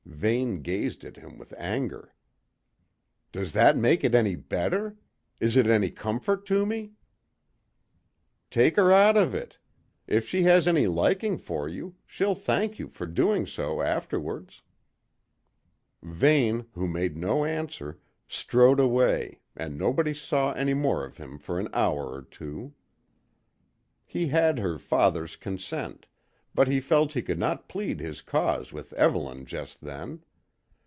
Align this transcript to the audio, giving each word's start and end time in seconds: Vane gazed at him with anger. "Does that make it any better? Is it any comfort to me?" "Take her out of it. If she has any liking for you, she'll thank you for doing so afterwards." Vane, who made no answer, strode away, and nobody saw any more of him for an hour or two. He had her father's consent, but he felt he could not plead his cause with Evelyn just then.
Vane 0.23 0.61
gazed 0.61 1.03
at 1.03 1.15
him 1.17 1.39
with 1.39 1.51
anger. 1.57 2.13
"Does 3.31 3.53
that 3.53 3.75
make 3.75 4.03
it 4.03 4.13
any 4.13 4.35
better? 4.35 4.95
Is 5.39 5.57
it 5.57 5.65
any 5.65 5.89
comfort 5.89 6.45
to 6.45 6.63
me?" 6.63 6.91
"Take 8.51 8.75
her 8.75 8.91
out 8.91 9.17
of 9.17 9.33
it. 9.33 9.57
If 10.05 10.27
she 10.27 10.43
has 10.43 10.67
any 10.67 10.85
liking 10.85 11.39
for 11.39 11.67
you, 11.67 11.95
she'll 12.05 12.35
thank 12.35 12.77
you 12.77 12.87
for 12.87 13.07
doing 13.07 13.47
so 13.47 13.81
afterwards." 13.81 14.61
Vane, 16.03 16.67
who 16.73 16.87
made 16.87 17.17
no 17.17 17.43
answer, 17.43 17.99
strode 18.27 18.79
away, 18.79 19.39
and 19.55 19.75
nobody 19.75 20.13
saw 20.13 20.51
any 20.53 20.75
more 20.75 21.03
of 21.03 21.17
him 21.17 21.39
for 21.39 21.57
an 21.59 21.67
hour 21.73 22.11
or 22.13 22.21
two. 22.21 22.75
He 24.05 24.27
had 24.27 24.59
her 24.59 24.77
father's 24.77 25.35
consent, 25.35 26.05
but 26.53 26.67
he 26.67 26.81
felt 26.81 27.13
he 27.13 27.21
could 27.21 27.39
not 27.39 27.69
plead 27.69 28.01
his 28.01 28.21
cause 28.21 28.73
with 28.73 28.91
Evelyn 28.95 29.45
just 29.45 29.79
then. 29.79 30.21